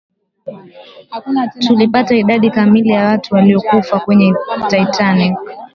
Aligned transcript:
tulipata 1.59 2.15
idadi 2.15 2.49
kamili 2.51 2.89
ya 2.89 3.05
watu 3.05 3.35
waliyokufa 3.35 3.99
kwenye 3.99 4.33
titanic 4.69 5.37